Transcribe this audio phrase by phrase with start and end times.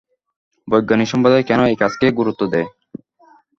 [0.67, 2.67] বৈজ্ঞানিক সম্প্রদায় কেন এই কাজকে গুরুত্ব দেয়?